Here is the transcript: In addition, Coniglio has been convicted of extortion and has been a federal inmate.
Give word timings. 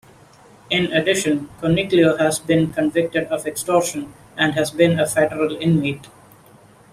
In 0.71 0.91
addition, 0.93 1.47
Coniglio 1.61 2.17
has 2.17 2.39
been 2.39 2.73
convicted 2.73 3.25
of 3.27 3.45
extortion 3.45 4.11
and 4.35 4.53
has 4.55 4.71
been 4.71 4.99
a 4.99 5.05
federal 5.05 5.55
inmate. 5.61 6.07